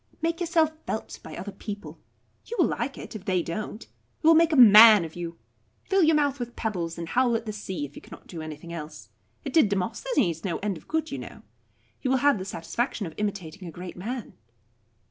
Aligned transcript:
Make 0.19 0.39
yourself 0.39 0.71
felt 0.87 1.19
by 1.21 1.35
other 1.37 1.51
people. 1.51 1.99
You 2.45 2.55
will 2.57 2.65
like 2.65 2.97
it, 2.97 3.15
if 3.15 3.25
they 3.25 3.43
don't. 3.43 3.83
It 3.83 3.87
will 4.23 4.33
make 4.33 4.51
a 4.51 4.55
man 4.55 5.05
of 5.05 5.15
you. 5.15 5.37
Fill 5.83 6.01
your 6.01 6.15
mouth 6.15 6.39
with 6.39 6.55
pebbles, 6.55 6.97
and 6.97 7.07
howl 7.09 7.35
at 7.35 7.45
the 7.45 7.53
sea, 7.53 7.85
if 7.85 7.95
you 7.95 8.01
cannot 8.01 8.25
do 8.25 8.41
anything 8.41 8.73
else. 8.73 9.09
It 9.45 9.53
did 9.53 9.69
Demosthenes 9.69 10.43
no 10.43 10.57
end 10.57 10.75
of 10.75 10.87
good, 10.87 11.11
you 11.11 11.19
know. 11.19 11.43
You 12.01 12.09
will 12.09 12.17
have 12.17 12.39
the 12.39 12.45
satisfaction 12.45 13.05
of 13.05 13.13
imitating 13.17 13.67
a 13.67 13.71
great 13.71 13.95
man." 13.95 14.33